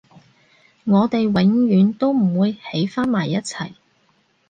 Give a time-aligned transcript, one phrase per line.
[0.85, 3.73] 我哋永遠都唔會喺返埋一齊